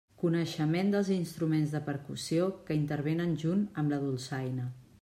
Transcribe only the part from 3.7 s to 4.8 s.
amb la dolçaina.